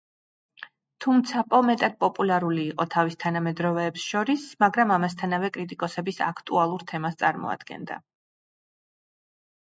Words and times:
თუმცა, 1.03 1.41
პო 1.49 1.57
მეტად 1.65 1.97
პოპულარული 2.03 2.61
იყო 2.69 2.85
თავის 2.95 3.17
თანამედროვეებს 3.23 4.05
შორის, 4.13 4.45
მაგრამ 4.63 4.93
ამასთანავე 4.95 5.51
კრიტიკოსების 5.57 6.17
აქტუალურ 6.29 6.87
თემას 6.93 7.19
წარმოადგენდა. 7.21 7.99